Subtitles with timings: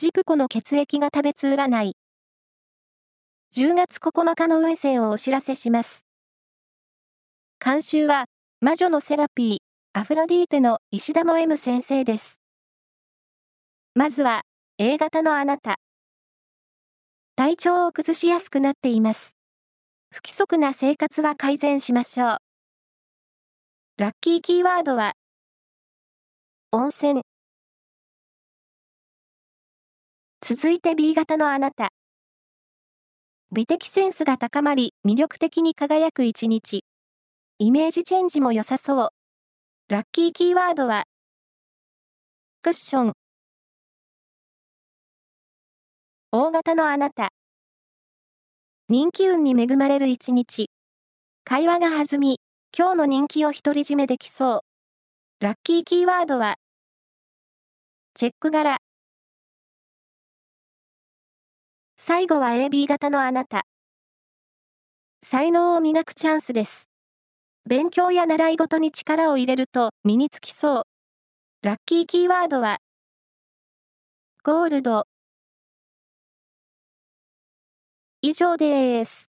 [0.00, 1.94] ジプコの血液が食べつ占い。
[3.54, 6.06] 10月9日の運勢をお知らせします。
[7.62, 8.24] 監修は、
[8.62, 9.58] 魔女のセラピー、
[9.92, 12.40] アフロディーテの石田も M 先生です。
[13.94, 14.40] まずは、
[14.78, 15.76] A 型のあなた。
[17.36, 19.36] 体調を崩しやすくなっています。
[20.10, 22.38] 不規則な生活は改善しましょう。
[23.98, 25.12] ラッキーキーワードは、
[26.72, 27.20] 温泉。
[30.42, 31.90] 続いて B 型のあなた。
[33.52, 36.82] 美的センスが高まり、魅力的に輝く一日。
[37.58, 39.08] イメージチェンジも良さそう。
[39.90, 41.04] ラッキーキーワードは、
[42.62, 43.12] クッション。
[46.32, 47.32] 大型のあなた。
[48.88, 50.70] 人気運に恵まれる一日。
[51.44, 52.40] 会話が弾み、
[52.76, 54.64] 今日の人気を独り占めできそ
[55.40, 55.44] う。
[55.44, 56.56] ラッキーキーワードは、
[58.14, 58.78] チェック柄。
[62.02, 63.66] 最後は AB 型のあなた。
[65.22, 66.88] 才能を磨くチャンスです。
[67.68, 70.82] 勉強や習い事に力を入れると身につきそう。
[71.62, 72.78] ラッキーキーワードは、
[74.42, 75.04] ゴールド。
[78.22, 79.29] 以上です。